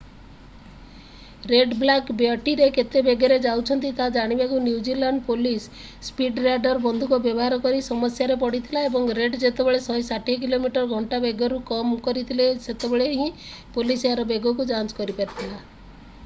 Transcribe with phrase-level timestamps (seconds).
[1.49, 7.61] Red black ବ୍ୟଟିରେ କେତେ ବେଗରେ ଯାଉଛନ୍ତି ତାହା ଜାଣିବାକୁ new zealand police speed radar ବନ୍ଧୁକ ବ୍ୟବହାର
[7.67, 13.31] କରି ସମସ୍ୟାରେ ପଡ଼ିଥିଲା ଏବଂ ରେଡ୍ ଯେତେବେଳେ 160କିମି/ଘଣ୍ଟା ବେଗରୁ କମ କରିଥିଲେ ସେତେବେଳେ ହିଁ
[13.79, 15.63] ପୋଲିସ ଏହାର ବେଗକୁ ଯାଞ୍ଚ କରିପାରିଥିଲା।